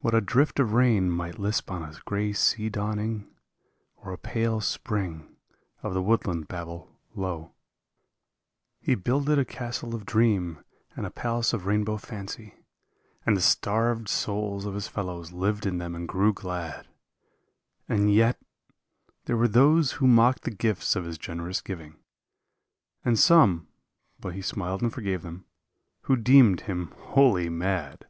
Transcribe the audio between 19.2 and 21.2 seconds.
there were those who mocked the gifts of his